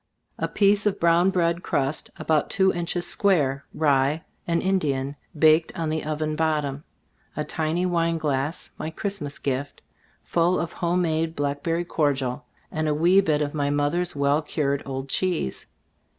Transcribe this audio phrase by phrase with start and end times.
[0.39, 5.89] A piece of brown bread crust, about two inches square, rye and Indian, baked on
[5.91, 6.83] the oven bottom;
[7.37, 9.81] a tiny wine glass, my Christmas gift,
[10.23, 14.81] full of home made blackberry cordial, and a wee bit of my mother's well cured
[14.87, 15.67] old cheese.